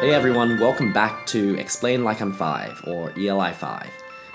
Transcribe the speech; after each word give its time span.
Hey 0.00 0.14
everyone, 0.14 0.60
welcome 0.60 0.92
back 0.92 1.26
to 1.26 1.58
Explain 1.58 2.04
Like 2.04 2.20
I'm 2.20 2.32
Five, 2.32 2.80
or 2.86 3.10
ELI 3.18 3.52
5, 3.52 3.90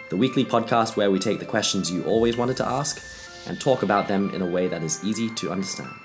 the 0.09 0.17
weekly 0.17 0.43
podcast 0.43 0.97
where 0.97 1.09
we 1.09 1.19
take 1.19 1.39
the 1.39 1.45
questions 1.45 1.89
you 1.89 2.03
always 2.03 2.35
wanted 2.35 2.57
to 2.57 2.67
ask 2.67 3.01
and 3.47 3.61
talk 3.61 3.81
about 3.81 4.09
them 4.09 4.29
in 4.35 4.41
a 4.41 4.45
way 4.45 4.67
that 4.67 4.83
is 4.83 5.01
easy 5.05 5.29
to 5.35 5.53
understand. 5.53 5.95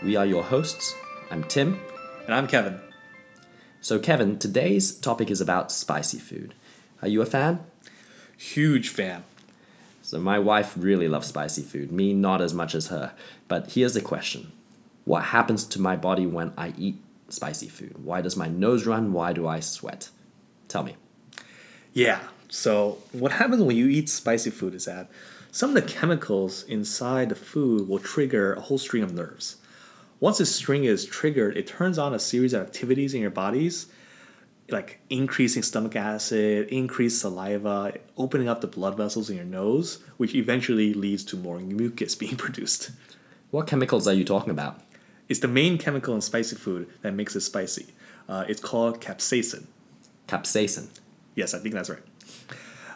We 0.00 0.14
are 0.14 0.24
your 0.24 0.44
hosts. 0.44 0.94
I'm 1.32 1.42
Tim. 1.42 1.80
And 2.26 2.36
I'm 2.36 2.46
Kevin. 2.46 2.78
So, 3.80 3.98
Kevin, 3.98 4.38
today's 4.38 4.94
topic 4.94 5.28
is 5.28 5.40
about 5.40 5.72
spicy 5.72 6.20
food. 6.20 6.54
Are 7.02 7.08
you 7.08 7.20
a 7.20 7.26
fan? 7.26 7.66
Huge 8.38 8.90
fan. 8.90 9.24
So, 10.02 10.20
my 10.20 10.38
wife 10.38 10.72
really 10.76 11.08
loves 11.08 11.26
spicy 11.26 11.62
food, 11.62 11.90
me 11.90 12.14
not 12.14 12.40
as 12.40 12.54
much 12.54 12.76
as 12.76 12.86
her. 12.86 13.12
But 13.48 13.72
here's 13.72 13.94
the 13.94 14.00
question 14.00 14.52
What 15.04 15.24
happens 15.24 15.64
to 15.64 15.80
my 15.80 15.96
body 15.96 16.26
when 16.26 16.52
I 16.56 16.74
eat 16.78 16.98
spicy 17.34 17.68
food? 17.68 18.04
Why 18.04 18.20
does 18.20 18.36
my 18.36 18.48
nose 18.48 18.86
run? 18.86 19.12
Why 19.12 19.32
do 19.32 19.46
I 19.46 19.60
sweat? 19.60 20.10
Tell 20.68 20.82
me. 20.82 20.96
Yeah. 21.92 22.20
So, 22.48 22.98
what 23.12 23.32
happens 23.32 23.62
when 23.62 23.76
you 23.76 23.88
eat 23.88 24.08
spicy 24.08 24.50
food 24.50 24.74
is 24.74 24.84
that 24.84 25.10
some 25.50 25.70
of 25.70 25.74
the 25.74 25.82
chemicals 25.82 26.64
inside 26.64 27.28
the 27.28 27.34
food 27.34 27.88
will 27.88 27.98
trigger 27.98 28.54
a 28.54 28.60
whole 28.60 28.78
string 28.78 29.02
of 29.02 29.14
nerves. 29.14 29.56
Once 30.20 30.40
a 30.40 30.46
string 30.46 30.84
is 30.84 31.04
triggered, 31.04 31.56
it 31.56 31.66
turns 31.66 31.98
on 31.98 32.14
a 32.14 32.18
series 32.18 32.52
of 32.52 32.62
activities 32.62 33.14
in 33.14 33.20
your 33.20 33.30
bodies, 33.30 33.86
like 34.70 35.00
increasing 35.10 35.62
stomach 35.62 35.96
acid, 35.96 36.68
increased 36.68 37.20
saliva, 37.20 37.92
opening 38.16 38.48
up 38.48 38.60
the 38.60 38.66
blood 38.66 38.96
vessels 38.96 39.30
in 39.30 39.36
your 39.36 39.44
nose, 39.44 40.02
which 40.16 40.34
eventually 40.34 40.94
leads 40.94 41.24
to 41.24 41.36
more 41.36 41.58
mucus 41.58 42.14
being 42.24 42.36
produced. 42.36 42.90
What 43.50 43.66
chemicals 43.66 44.08
are 44.08 44.14
you 44.14 44.24
talking 44.24 44.50
about? 44.50 44.80
It's 45.28 45.40
the 45.40 45.48
main 45.48 45.78
chemical 45.78 46.14
in 46.14 46.20
spicy 46.20 46.56
food 46.56 46.88
that 47.02 47.14
makes 47.14 47.34
it 47.34 47.40
spicy. 47.40 47.86
Uh, 48.28 48.44
it's 48.48 48.60
called 48.60 49.00
capsaicin. 49.00 49.66
Capsaicin. 50.28 50.88
Yes, 51.34 51.54
I 51.54 51.58
think 51.58 51.74
that's 51.74 51.90
right. 51.90 52.02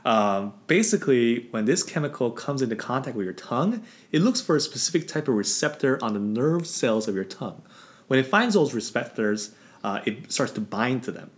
Um, 0.04 0.54
basically, 0.66 1.48
when 1.50 1.64
this 1.64 1.82
chemical 1.82 2.30
comes 2.30 2.62
into 2.62 2.76
contact 2.76 3.16
with 3.16 3.24
your 3.24 3.34
tongue, 3.34 3.82
it 4.12 4.20
looks 4.22 4.40
for 4.40 4.56
a 4.56 4.60
specific 4.60 5.08
type 5.08 5.28
of 5.28 5.34
receptor 5.34 6.02
on 6.02 6.14
the 6.14 6.20
nerve 6.20 6.66
cells 6.66 7.08
of 7.08 7.14
your 7.14 7.24
tongue. 7.24 7.62
When 8.06 8.18
it 8.18 8.26
finds 8.26 8.54
those 8.54 8.72
receptors, 8.72 9.54
uh, 9.84 10.00
it 10.06 10.32
starts 10.32 10.52
to 10.52 10.60
bind 10.60 11.02
to 11.04 11.12
them. 11.12 11.30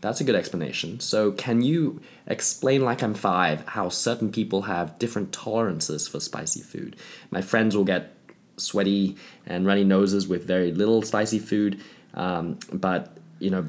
That's 0.00 0.20
a 0.20 0.24
good 0.24 0.34
explanation. 0.34 1.00
So, 1.00 1.32
can 1.32 1.62
you 1.62 2.00
explain, 2.26 2.84
like 2.84 3.02
I'm 3.02 3.14
five, 3.14 3.66
how 3.66 3.88
certain 3.88 4.30
people 4.30 4.62
have 4.62 4.98
different 4.98 5.32
tolerances 5.32 6.08
for 6.08 6.20
spicy 6.20 6.62
food? 6.62 6.96
My 7.30 7.40
friends 7.40 7.76
will 7.76 7.84
get 7.84 8.15
sweaty 8.56 9.16
and 9.46 9.66
runny 9.66 9.84
noses 9.84 10.26
with 10.26 10.44
very 10.46 10.72
little 10.72 11.02
spicy 11.02 11.38
food, 11.38 11.80
um, 12.14 12.58
but 12.72 13.16
you 13.38 13.50
know, 13.50 13.66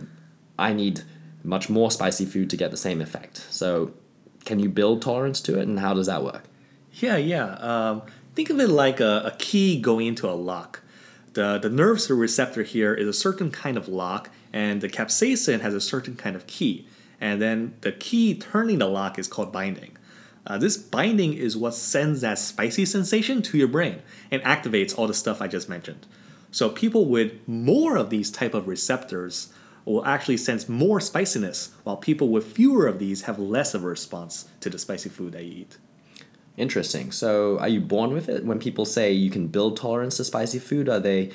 I 0.58 0.74
need 0.74 1.02
much 1.44 1.70
more 1.70 1.92
spicy 1.92 2.26
food 2.26 2.50
to 2.50 2.58
get 2.58 2.72
the 2.72 2.78
same 2.78 3.02
effect. 3.02 3.38
So, 3.50 3.92
can 4.46 4.60
you 4.60 4.70
build 4.70 5.02
tolerance 5.02 5.42
to 5.42 5.60
it, 5.60 5.68
and 5.68 5.80
how 5.80 5.94
does 5.94 6.08
that 6.08 6.24
work? 6.24 6.44
Yeah, 6.94 7.18
yeah. 7.18 7.54
Um, 7.56 8.02
think 8.36 8.50
of 8.50 8.60
it 8.60 8.70
like 8.70 9.00
a, 9.00 9.24
a 9.26 9.36
key 9.38 9.80
going 9.80 10.08
into 10.08 10.30
a 10.30 10.32
lock. 10.32 10.82
The, 11.34 11.60
the 11.60 11.70
nerve 11.70 12.02
receptor 12.10 12.64
here 12.64 12.94
is 12.94 13.08
a 13.08 13.14
certain 13.14 13.52
kind 13.52 13.78
of 13.78 13.88
lock, 13.88 14.30
and 14.52 14.82
the 14.82 14.90
capsaicin 14.90 15.62
has 15.62 15.74
a 15.74 15.82
certain 15.82 16.16
kind 16.16 16.36
of 16.36 16.48
key. 16.48 16.88
And 17.20 17.42
then 17.42 17.76
the 17.82 17.92
key 17.92 18.36
turning 18.36 18.80
the 18.80 18.88
lock 18.88 19.20
is 19.20 19.28
called 19.28 19.52
binding. 19.52 19.97
Uh, 20.48 20.58
this 20.58 20.78
binding 20.78 21.34
is 21.34 21.58
what 21.58 21.74
sends 21.74 22.22
that 22.22 22.40
spicy 22.40 22.86
sensation 22.86 23.42
to 23.42 23.58
your 23.58 23.68
brain 23.68 24.02
and 24.32 24.42
activates 24.44 24.98
all 24.98 25.06
the 25.06 25.14
stuff 25.14 25.42
I 25.42 25.48
just 25.48 25.68
mentioned. 25.68 26.08
So 26.52 26.70
people 26.70 27.06
with 27.06 27.34
more 27.48 27.98
of 27.98 28.10
these 28.10 28.32
type 28.32 28.54
of 28.54 28.68
receptors 28.68 29.52
will 29.84 30.06
actually 30.06 30.38
sense 30.38 30.68
more 30.68 31.00
spiciness, 31.00 31.72
while 31.84 31.98
people 31.98 32.30
with 32.30 32.46
fewer 32.54 32.88
of 32.88 33.00
these 33.00 33.24
have 33.24 33.40
less 33.40 33.74
of 33.74 33.84
a 33.84 33.88
response 33.88 34.48
to 34.62 34.70
the 34.70 34.80
spicy 34.80 35.10
food 35.10 35.34
they 35.34 35.44
eat. 35.44 35.78
Interesting. 36.58 37.12
So, 37.12 37.60
are 37.60 37.70
you 37.70 37.80
born 37.80 38.14
with 38.14 38.28
it? 38.30 38.44
When 38.44 38.60
people 38.60 38.84
say 38.84 39.12
you 39.12 39.30
can 39.30 39.48
build 39.48 39.78
tolerance 39.78 40.18
to 40.18 40.26
spicy 40.26 40.60
food, 40.60 40.90
are 40.90 41.00
they 41.00 41.32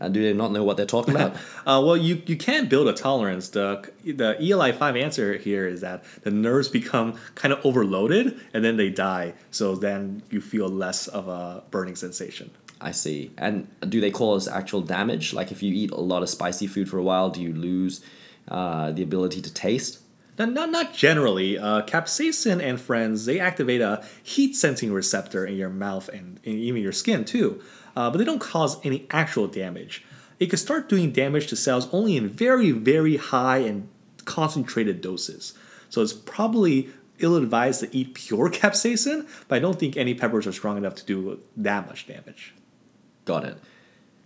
uh, 0.00 0.08
do 0.08 0.22
they 0.22 0.32
not 0.32 0.52
know 0.52 0.64
what 0.64 0.76
they're 0.76 0.86
talking 0.86 1.14
about? 1.14 1.34
uh, 1.66 1.82
well, 1.84 1.96
you, 1.96 2.22
you 2.26 2.36
can 2.36 2.68
build 2.68 2.88
a 2.88 2.92
tolerance. 2.92 3.50
The 3.50 3.90
the 4.04 4.36
ELI 4.40 4.72
five 4.72 4.96
answer 4.96 5.36
here 5.36 5.66
is 5.66 5.80
that 5.82 6.04
the 6.22 6.30
nerves 6.30 6.68
become 6.68 7.18
kind 7.34 7.52
of 7.52 7.64
overloaded 7.64 8.40
and 8.52 8.64
then 8.64 8.76
they 8.76 8.90
die. 8.90 9.34
So 9.50 9.74
then 9.74 10.22
you 10.30 10.40
feel 10.40 10.68
less 10.68 11.08
of 11.08 11.28
a 11.28 11.62
burning 11.70 11.96
sensation. 11.96 12.50
I 12.80 12.90
see. 12.90 13.30
And 13.38 13.68
do 13.88 14.00
they 14.00 14.10
cause 14.10 14.48
actual 14.48 14.80
damage? 14.80 15.32
Like 15.32 15.52
if 15.52 15.62
you 15.62 15.72
eat 15.72 15.92
a 15.92 16.00
lot 16.00 16.22
of 16.22 16.28
spicy 16.28 16.66
food 16.66 16.88
for 16.88 16.98
a 16.98 17.02
while, 17.02 17.30
do 17.30 17.40
you 17.40 17.52
lose 17.52 18.04
uh, 18.48 18.90
the 18.90 19.02
ability 19.02 19.40
to 19.42 19.54
taste? 19.54 20.00
Now, 20.38 20.46
not, 20.46 20.70
not 20.70 20.94
generally. 20.94 21.58
Uh, 21.58 21.82
capsaicin 21.82 22.62
and 22.62 22.80
friends, 22.80 23.26
they 23.26 23.38
activate 23.38 23.82
a 23.82 24.04
heat 24.22 24.56
sensing 24.56 24.92
receptor 24.92 25.44
in 25.46 25.56
your 25.56 25.68
mouth 25.68 26.08
and 26.08 26.40
even 26.44 26.82
your 26.82 26.92
skin 26.92 27.24
too, 27.24 27.62
uh, 27.96 28.10
but 28.10 28.18
they 28.18 28.24
don't 28.24 28.40
cause 28.40 28.84
any 28.84 29.06
actual 29.10 29.46
damage. 29.46 30.04
It 30.38 30.50
can 30.50 30.58
start 30.58 30.88
doing 30.88 31.12
damage 31.12 31.46
to 31.48 31.56
cells 31.56 31.88
only 31.92 32.16
in 32.16 32.28
very, 32.28 32.70
very 32.72 33.16
high 33.16 33.58
and 33.58 33.88
concentrated 34.24 35.00
doses. 35.00 35.54
So 35.88 36.02
it's 36.02 36.12
probably 36.12 36.88
ill 37.18 37.36
advised 37.36 37.80
to 37.80 37.96
eat 37.96 38.14
pure 38.14 38.50
capsaicin, 38.50 39.28
but 39.48 39.56
I 39.56 39.58
don't 39.58 39.78
think 39.78 39.96
any 39.96 40.14
peppers 40.14 40.46
are 40.46 40.52
strong 40.52 40.76
enough 40.76 40.94
to 40.96 41.04
do 41.04 41.40
that 41.56 41.86
much 41.86 42.06
damage. 42.06 42.54
Got 43.24 43.44
it. 43.44 43.58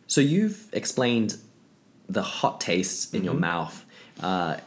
So 0.07 0.21
you've 0.21 0.69
explained 0.73 1.37
the 2.09 2.23
hot 2.23 2.61
taste 2.61 3.13
in 3.13 3.19
mm-hmm. 3.19 3.25
your 3.27 3.35
mouth 3.35 3.85
uh, 4.21 4.59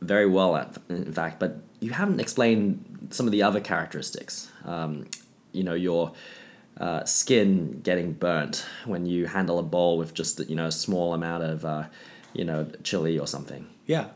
very 0.00 0.26
well, 0.26 0.56
in 0.88 1.12
fact, 1.12 1.40
but 1.40 1.58
you 1.80 1.90
haven't 1.90 2.20
explained 2.20 3.08
some 3.10 3.26
of 3.26 3.32
the 3.32 3.42
other 3.42 3.60
characteristics. 3.60 4.50
Um, 4.64 5.06
you 5.52 5.62
know, 5.62 5.74
your 5.74 6.12
uh, 6.78 7.04
skin 7.04 7.80
getting 7.82 8.12
burnt 8.12 8.66
when 8.84 9.06
you 9.06 9.26
handle 9.26 9.58
a 9.58 9.62
bowl 9.62 9.96
with 9.96 10.14
just 10.14 10.40
you 10.48 10.56
know 10.56 10.66
a 10.66 10.72
small 10.72 11.14
amount 11.14 11.42
of 11.42 11.64
uh, 11.64 11.84
you 12.32 12.44
know 12.44 12.66
chili 12.82 13.18
or 13.18 13.26
something. 13.26 13.66
Yeah. 13.86 14.08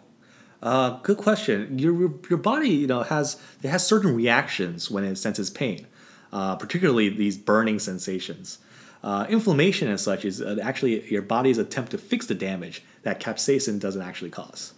Uh, 0.60 0.98
good 1.02 1.18
question. 1.18 1.78
Your 1.78 2.12
your 2.28 2.38
body, 2.38 2.70
you 2.70 2.86
know, 2.86 3.02
has 3.02 3.40
it 3.62 3.68
has 3.68 3.86
certain 3.86 4.14
reactions 4.14 4.90
when 4.90 5.04
it 5.04 5.16
senses 5.16 5.50
pain, 5.50 5.86
uh, 6.32 6.56
particularly 6.56 7.08
these 7.08 7.36
burning 7.36 7.78
sensations. 7.78 8.58
Uh, 9.04 9.26
inflammation 9.28 9.88
and 9.88 10.00
such 10.00 10.24
is 10.24 10.42
uh, 10.42 10.56
actually 10.60 11.08
your 11.08 11.22
body's 11.22 11.58
attempt 11.58 11.92
to 11.92 11.98
fix 11.98 12.26
the 12.26 12.34
damage 12.34 12.82
that 13.02 13.20
capsaicin 13.20 13.78
doesn't 13.78 14.02
actually 14.02 14.30
cause. 14.30 14.74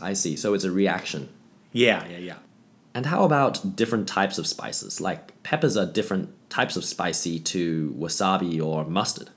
I 0.00 0.12
see. 0.12 0.36
So 0.36 0.54
it's 0.54 0.62
a 0.62 0.70
reaction. 0.70 1.28
Yeah, 1.72 2.06
yeah, 2.08 2.18
yeah. 2.18 2.36
And 2.96 3.04
how 3.04 3.24
about 3.24 3.76
different 3.76 4.08
types 4.08 4.38
of 4.38 4.46
spices? 4.46 5.02
Like 5.02 5.42
peppers 5.42 5.76
are 5.76 5.84
different 5.84 6.30
types 6.48 6.78
of 6.78 6.84
spicy 6.86 7.38
to 7.40 7.94
wasabi 7.98 8.58
or 8.58 8.86
mustard. 8.86 9.28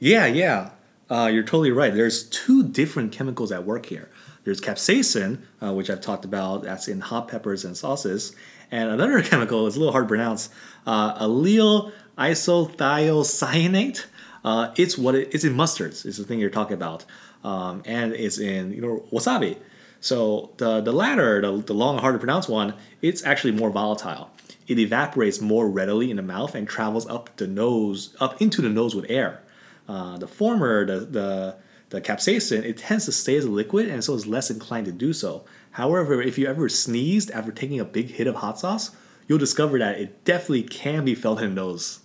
Yeah, 0.00 0.26
yeah. 0.26 0.70
Uh, 1.08 1.30
you're 1.32 1.44
totally 1.44 1.70
right. 1.70 1.94
There's 1.94 2.28
two 2.28 2.64
different 2.64 3.12
chemicals 3.12 3.52
at 3.52 3.64
work 3.64 3.86
here. 3.86 4.10
There's 4.42 4.60
capsaicin, 4.60 5.42
uh, 5.62 5.72
which 5.72 5.88
I've 5.88 6.00
talked 6.00 6.24
about, 6.24 6.64
that's 6.64 6.88
in 6.88 7.00
hot 7.00 7.28
peppers 7.28 7.64
and 7.64 7.76
sauces, 7.76 8.34
and 8.72 8.90
another 8.90 9.22
chemical 9.30 9.68
is 9.68 9.76
a 9.76 9.78
little 9.78 9.92
hard 9.92 10.06
to 10.06 10.08
pronounce, 10.08 10.50
uh, 10.84 11.16
allyl 11.24 11.92
isothiocyanate. 12.18 14.06
Uh, 14.44 14.74
it's 14.76 14.98
what 14.98 15.14
it, 15.14 15.32
it's 15.32 15.44
in 15.44 15.54
mustards. 15.54 16.04
It's 16.04 16.18
the 16.18 16.24
thing 16.24 16.40
you're 16.40 16.50
talking 16.50 16.74
about, 16.74 17.04
um, 17.44 17.82
and 17.84 18.14
it's 18.14 18.38
in 18.38 18.72
you 18.72 18.80
know 18.80 19.04
wasabi. 19.12 19.58
So 20.00 20.52
the 20.56 20.80
the 20.80 20.92
latter, 20.92 21.40
the, 21.40 21.62
the 21.62 21.74
long 21.74 21.98
hard 21.98 22.14
to 22.14 22.18
pronounce 22.18 22.48
one, 22.48 22.74
it's 23.02 23.24
actually 23.24 23.52
more 23.52 23.70
volatile. 23.70 24.30
It 24.66 24.78
evaporates 24.78 25.40
more 25.40 25.68
readily 25.68 26.10
in 26.10 26.16
the 26.16 26.22
mouth 26.22 26.54
and 26.54 26.68
travels 26.68 27.06
up 27.08 27.36
the 27.36 27.46
nose, 27.46 28.16
up 28.20 28.40
into 28.40 28.62
the 28.62 28.68
nose 28.68 28.94
with 28.94 29.06
air. 29.08 29.42
Uh, 29.88 30.16
the 30.16 30.28
former, 30.28 30.86
the, 30.86 31.00
the 31.00 31.56
the 31.90 32.00
capsaicin, 32.00 32.64
it 32.64 32.78
tends 32.78 33.04
to 33.04 33.12
stay 33.12 33.36
as 33.36 33.44
a 33.44 33.50
liquid 33.50 33.88
and 33.88 34.02
so 34.02 34.14
is 34.14 34.26
less 34.26 34.48
inclined 34.48 34.86
to 34.86 34.92
do 34.92 35.12
so. 35.12 35.44
However, 35.72 36.22
if 36.22 36.38
you 36.38 36.46
ever 36.46 36.68
sneezed 36.68 37.30
after 37.32 37.52
taking 37.52 37.80
a 37.80 37.84
big 37.84 38.10
hit 38.10 38.26
of 38.26 38.36
hot 38.36 38.58
sauce, 38.58 38.92
you'll 39.26 39.38
discover 39.38 39.78
that 39.78 39.98
it 39.98 40.24
definitely 40.24 40.62
can 40.62 41.04
be 41.04 41.14
felt 41.14 41.40
in 41.40 41.50
the 41.50 41.54
nose. 41.54 42.00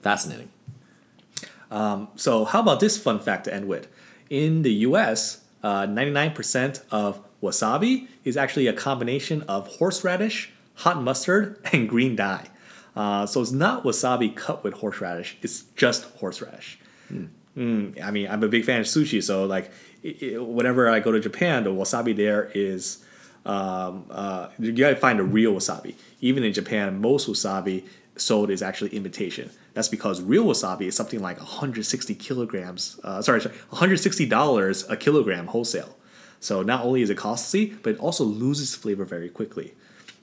Fascinating. 0.00 0.50
Um, 1.70 2.08
so, 2.16 2.44
how 2.44 2.60
about 2.60 2.80
this 2.80 2.98
fun 2.98 3.20
fact 3.20 3.44
to 3.44 3.54
end 3.54 3.68
with? 3.68 3.88
In 4.28 4.62
the 4.62 4.72
US, 4.72 5.39
uh, 5.62 5.86
99% 5.86 6.82
of 6.90 7.20
wasabi 7.42 8.08
is 8.24 8.36
actually 8.36 8.66
a 8.66 8.72
combination 8.72 9.42
of 9.42 9.66
horseradish, 9.66 10.52
hot 10.74 11.02
mustard, 11.02 11.58
and 11.72 11.88
green 11.88 12.16
dye. 12.16 12.46
Uh, 12.96 13.24
so 13.26 13.40
it's 13.40 13.52
not 13.52 13.84
wasabi 13.84 14.34
cut 14.34 14.64
with 14.64 14.74
horseradish, 14.74 15.36
it's 15.42 15.62
just 15.76 16.04
horseradish. 16.16 16.78
Mm. 17.12 17.28
Mm, 17.56 18.02
I 18.02 18.10
mean, 18.10 18.28
I'm 18.28 18.42
a 18.42 18.48
big 18.48 18.64
fan 18.64 18.80
of 18.80 18.86
sushi, 18.86 19.22
so 19.22 19.44
like 19.44 19.70
it, 20.02 20.22
it, 20.22 20.44
whenever 20.44 20.88
I 20.88 21.00
go 21.00 21.12
to 21.12 21.20
Japan, 21.20 21.64
the 21.64 21.70
wasabi 21.70 22.14
there 22.14 22.50
is 22.54 23.04
um, 23.44 24.06
uh, 24.10 24.48
you 24.58 24.72
gotta 24.72 24.96
find 24.96 25.18
a 25.18 25.24
real 25.24 25.52
wasabi. 25.54 25.94
Even 26.20 26.44
in 26.44 26.52
Japan, 26.52 27.00
most 27.00 27.28
wasabi 27.28 27.84
sold 28.20 28.50
is 28.50 28.62
actually 28.62 28.90
imitation. 28.90 29.50
That's 29.74 29.88
because 29.88 30.20
real 30.20 30.44
wasabi 30.44 30.82
is 30.82 30.94
something 30.94 31.20
like 31.20 31.38
160 31.38 32.14
kilograms. 32.14 33.00
Uh, 33.02 33.22
sorry, 33.22 33.40
sorry, 33.40 33.54
160 33.70 34.26
dollars 34.26 34.88
a 34.88 34.96
kilogram 34.96 35.46
wholesale. 35.46 35.96
So 36.40 36.62
not 36.62 36.84
only 36.84 37.02
is 37.02 37.10
it 37.10 37.16
costly, 37.16 37.66
but 37.82 37.94
it 37.94 38.00
also 38.00 38.24
loses 38.24 38.74
flavor 38.74 39.04
very 39.04 39.28
quickly. 39.28 39.74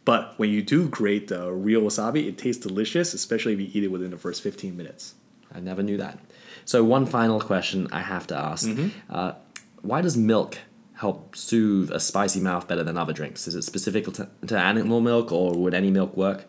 But 0.03 0.33
when 0.38 0.49
you 0.49 0.61
do 0.61 0.88
grate 0.88 1.27
the 1.27 1.51
real 1.51 1.81
wasabi, 1.81 2.27
it 2.27 2.38
tastes 2.38 2.65
delicious, 2.65 3.13
especially 3.13 3.53
if 3.53 3.59
you 3.59 3.69
eat 3.73 3.83
it 3.83 3.91
within 3.91 4.09
the 4.09 4.17
first 4.17 4.41
15 4.41 4.75
minutes. 4.75 5.15
I 5.53 5.59
never 5.59 5.83
knew 5.83 5.97
that. 5.97 6.19
So, 6.65 6.83
one 6.83 7.05
final 7.05 7.39
question 7.39 7.88
I 7.91 8.01
have 8.01 8.27
to 8.27 8.38
ask 8.38 8.69
uh, 9.09 9.33
Why 9.81 10.01
does 10.01 10.17
milk 10.17 10.57
help 10.94 11.35
soothe 11.35 11.91
a 11.91 11.99
spicy 11.99 12.39
mouth 12.39 12.67
better 12.67 12.83
than 12.83 12.97
other 12.97 13.13
drinks? 13.13 13.47
Is 13.47 13.55
it 13.55 13.63
specific 13.63 14.05
to, 14.13 14.29
to 14.47 14.57
animal 14.57 14.99
milk 14.99 15.31
or 15.31 15.53
would 15.53 15.73
any 15.73 15.91
milk 15.91 16.17
work? 16.17 16.45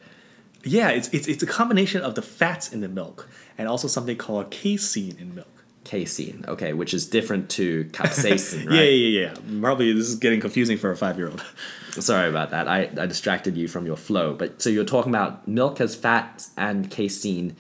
Yeah, 0.65 0.91
it's, 0.91 1.09
it's, 1.09 1.29
it's 1.29 1.43
a 1.43 1.47
combination 1.47 2.03
of 2.03 2.15
the 2.15 2.23
fats 2.23 2.73
in 2.73 2.81
the 2.81 2.89
milk 2.89 3.29
and 3.57 3.69
also 3.69 3.89
something 3.89 4.17
called 4.17 4.51
casein 4.51 5.17
in 5.19 5.35
milk. 5.35 5.49
Casein, 5.85 6.45
okay, 6.47 6.75
which 6.75 6.93
is 6.93 7.07
different 7.07 7.49
to 7.51 7.85
capsaicin, 7.93 8.67
right? 8.67 8.75
Yeah, 8.75 8.83
yeah, 8.83 9.21
yeah. 9.29 9.61
Probably 9.61 9.91
this 9.95 10.09
is 10.09 10.17
getting 10.17 10.39
confusing 10.39 10.77
for 10.77 10.91
a 10.91 10.97
five 10.97 11.17
year 11.17 11.29
old. 11.29 11.43
Sorry 11.93 12.29
about 12.29 12.51
that. 12.51 12.69
I, 12.69 12.91
I 12.99 13.07
distracted 13.07 13.57
you 13.57 13.69
from 13.69 13.87
your 13.87 13.97
flow. 13.97 14.35
But 14.35 14.61
so 14.61 14.69
you're 14.69 14.85
talking 14.85 15.11
about 15.11 15.49
milk 15.49 15.79
has 15.79 15.95
fat 15.95 16.47
and 16.59 16.91
casein, 16.91 17.57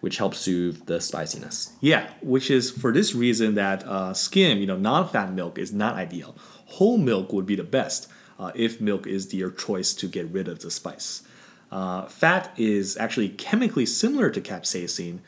which 0.00 0.18
helps 0.18 0.38
soothe 0.38 0.86
the 0.86 1.00
spiciness. 1.00 1.72
Yeah, 1.80 2.08
which 2.22 2.52
is 2.52 2.70
for 2.70 2.92
this 2.92 3.16
reason 3.16 3.54
that 3.56 3.82
uh, 3.84 4.14
skim, 4.14 4.58
you 4.58 4.66
know, 4.66 4.76
non-fat 4.76 5.32
milk 5.32 5.58
is 5.58 5.72
not 5.72 5.96
ideal. 5.96 6.36
Whole 6.66 6.98
milk 6.98 7.32
would 7.32 7.46
be 7.46 7.56
the 7.56 7.64
best 7.64 8.08
uh, 8.38 8.52
if 8.54 8.80
milk 8.80 9.08
is 9.08 9.34
your 9.34 9.50
choice 9.50 9.92
to 9.94 10.06
get 10.06 10.28
rid 10.28 10.46
of 10.46 10.60
the 10.60 10.70
spice. 10.70 11.22
Uh, 11.72 12.06
fat 12.06 12.52
is 12.58 12.98
actually 12.98 13.30
chemically 13.30 13.86
similar 13.86 14.28
to 14.28 14.42
capsaicin, 14.42 15.20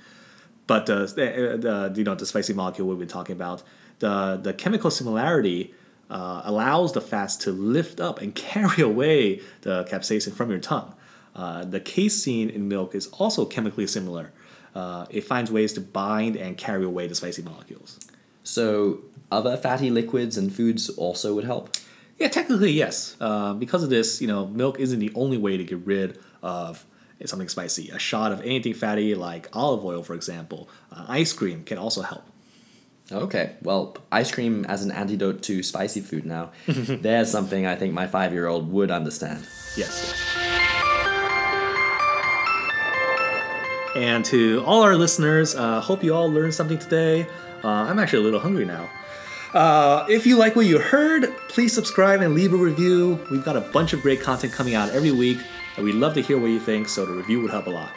but 0.67 0.85
the, 0.85 1.06
the, 1.06 1.58
the 1.58 1.94
you 1.96 2.05
know 2.05 2.14
the 2.14 2.26
spicy 2.26 2.52
molecule 2.52 2.87
we've 2.87 2.99
been 2.99 3.08
talking 3.08 3.35
about, 3.35 3.62
the 4.00 4.38
the 4.41 4.52
chemical 4.52 4.91
similarity 4.91 5.73
uh, 6.11 6.43
allows 6.44 6.93
the 6.93 7.00
fats 7.00 7.35
to 7.37 7.50
lift 7.50 7.99
up 7.99 8.20
and 8.20 8.35
carry 8.50 8.82
away 8.82 9.41
the 9.62 9.85
capsaicin 9.85 10.35
from 10.35 10.50
your 10.50 10.61
tongue. 10.61 10.94
Uh, 11.35 11.64
the 11.64 11.81
casein 11.81 12.50
in 12.50 12.69
milk 12.69 12.94
is 12.94 13.06
also 13.08 13.47
chemically 13.47 13.87
similar. 13.87 14.31
Uh, 14.75 15.06
it 15.08 15.23
finds 15.23 15.50
ways 15.50 15.73
to 15.73 15.81
bind 15.81 16.37
and 16.37 16.58
carry 16.58 16.85
away 16.85 17.06
the 17.06 17.14
spicy 17.14 17.40
molecules. 17.40 17.99
So 18.43 19.00
other 19.32 19.56
fatty 19.56 19.90
liquids 19.90 20.37
and 20.37 20.55
foods 20.55 20.90
also 20.90 21.35
would 21.35 21.44
help? 21.44 21.75
Yeah, 22.19 22.29
technically 22.29 22.70
yes. 22.70 23.17
Uh, 23.20 23.55
because 23.55 23.82
of 23.82 23.90
this, 23.90 24.20
you 24.20 24.29
know, 24.29 24.47
milk 24.47 24.79
isn't 24.79 24.99
the 24.99 25.11
only 25.14 25.38
way 25.38 25.56
to 25.56 25.64
get 25.64 25.79
rid 25.79 26.19
of 26.44 26.85
something 27.25 27.49
spicy. 27.49 27.88
A 27.91 27.99
shot 27.99 28.32
of 28.32 28.41
anything 28.43 28.75
fatty, 28.75 29.14
like 29.14 29.49
olive 29.52 29.85
oil, 29.85 30.02
for 30.02 30.14
example, 30.14 30.69
uh, 30.93 31.06
ice 31.08 31.32
cream 31.32 31.64
can 31.64 31.79
also 31.79 32.02
help. 32.02 32.25
Okay, 33.11 33.56
well, 33.62 33.96
ice 34.12 34.31
cream 34.31 34.64
as 34.67 34.85
an 34.85 34.91
antidote 34.91 35.43
to 35.43 35.62
spicy 35.62 36.00
food 36.00 36.25
now. 36.25 36.52
There's 36.67 37.31
something 37.31 37.67
I 37.67 37.76
think 37.76 37.93
my 37.93 38.06
five 38.06 38.32
year 38.32 38.46
old 38.46 38.70
would 38.73 38.91
understand. 38.91 39.46
Yes. 39.76 40.14
And 43.97 44.25
to 44.26 44.62
all 44.67 44.82
our 44.82 44.97
listeners, 44.97 45.55
uh, 45.55 45.81
hope 45.81 46.02
you 46.02 46.14
all 46.14 46.31
learned 46.31 46.55
something 46.55 46.79
today. 46.79 47.26
Uh, 47.62 47.69
I'm 47.69 47.99
actually 47.99 48.20
a 48.20 48.23
little 48.23 48.40
hungry 48.40 48.64
now. 48.64 48.90
Uh, 49.52 50.05
if 50.08 50.26
you 50.26 50.37
like 50.37 50.56
what 50.56 50.67
you 50.67 50.81
heard, 50.81 51.32
please 51.49 51.73
subscribe 51.73 52.20
and 52.20 52.35
leave 52.35 52.52
a 52.52 52.56
review. 52.56 53.25
We've 53.31 53.44
got 53.44 53.56
a 53.56 53.61
bunch 53.61 53.93
of 53.93 54.02
great 54.02 54.20
content 54.20 54.52
coming 54.52 54.75
out 54.75 54.90
every 54.90 55.12
week, 55.12 55.38
and 55.76 55.85
we'd 55.85 55.94
love 55.94 56.15
to 56.15 56.23
hear 56.23 56.38
what 56.38 56.50
you 56.50 56.61
think, 56.61 56.88
so 56.88 57.05
the 57.05 57.12
review 57.12 57.41
would 57.43 57.50
help 57.50 57.67
a 57.67 57.71
lot. 57.71 57.93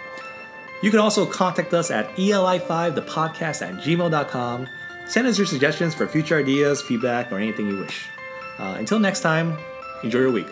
You 0.82 0.92
can 0.92 1.00
also 1.00 1.26
contact 1.26 1.74
us 1.74 1.90
at 1.90 2.16
eli5 2.16 2.96
the 2.96 3.02
podcast 3.02 3.68
at 3.68 3.76
gmail.com. 3.84 4.68
Send 5.08 5.28
us 5.28 5.38
your 5.38 5.48
suggestions 5.48 5.96
for 5.96 6.08
future 6.08 6.38
ideas, 6.38 6.82
feedback, 6.82 7.32
or 7.32 7.38
anything 7.38 7.68
you 7.68 7.80
wish. 7.80 8.08
Uh, 8.60 8.76
until 8.78 9.00
next 9.00 9.22
time, 9.22 9.58
enjoy 10.04 10.20
your 10.20 10.32
week. 10.32 10.48